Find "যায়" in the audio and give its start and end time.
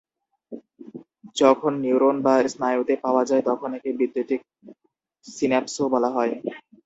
3.29-3.43